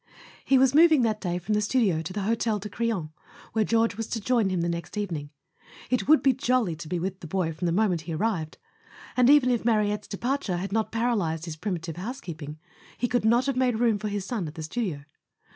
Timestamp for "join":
4.19-4.49